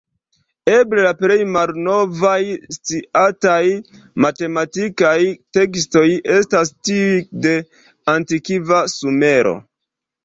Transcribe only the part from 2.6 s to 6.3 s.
sciataj matematikaj tekstoj